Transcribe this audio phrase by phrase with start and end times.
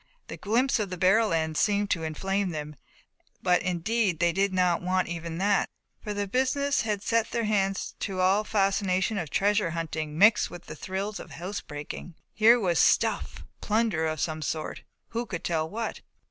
[0.29, 2.75] The glimpse of the barrel end seemed to inflame them,
[3.43, 5.69] but indeed they did not want even that,
[6.03, 9.69] for the business they had set their hands to had all the fascination of treasure
[9.69, 12.15] hunting mixed with the thrills of house breaking.
[12.33, 16.01] Here was "stuff," plunder of some sort, who could tell what?